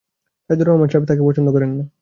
সাইদুর 0.49 0.67
রহমান 0.67 0.87
সাহেব 0.89 1.03
তাঁকে 1.07 1.23
পছন্দ 1.27 1.47
করেন 1.55 1.71
না। 1.77 1.83